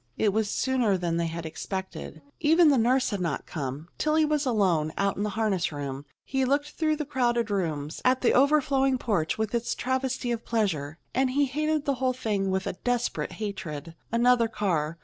[0.17, 2.23] It was sooner than they had expected.
[2.39, 3.87] Even the nurse had not come.
[3.99, 6.05] Tillie was alone, out in the harness room.
[6.25, 10.97] He looked through the crowded rooms, at the overflowing porch with its travesty of pleasure,
[11.13, 13.93] and he hated the whole thing with a desperate hatred.
[14.11, 14.97] Another car.